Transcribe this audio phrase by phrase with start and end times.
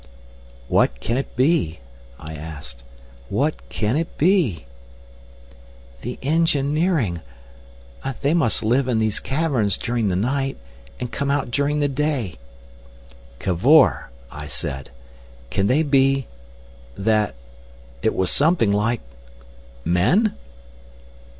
[0.67, 1.79] "What can it be?"
[2.19, 2.81] I asked;
[3.29, 4.65] "what can it be?"
[6.01, 7.21] "The engineering!...
[8.23, 10.57] They must live in these caverns during the night,
[10.99, 12.39] and come out during the day."
[13.37, 14.89] "Cavor!" I said.
[15.51, 20.35] "Can they be—that—it was something like—men?"